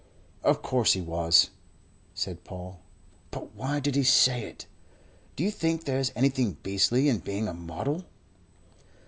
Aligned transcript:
"Of 0.41 0.63
course 0.63 0.93
he 0.93 1.01
was," 1.01 1.51
said 2.15 2.43
Paul. 2.43 2.79
"But 3.29 3.53
why 3.53 3.79
did 3.79 3.93
he 3.93 4.01
say 4.01 4.45
it? 4.45 4.65
Do 5.35 5.43
you 5.43 5.51
think 5.51 5.83
there's 5.83 6.11
anything 6.15 6.57
beastly 6.63 7.07
in 7.07 7.19
being 7.19 7.47
a 7.47 7.53
model?" 7.53 8.05